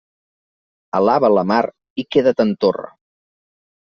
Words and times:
Alaba 0.99 1.29
la 1.33 1.43
mar 1.51 1.61
i 2.03 2.07
queda't 2.15 2.43
en 2.47 2.57
torre. 2.65 2.89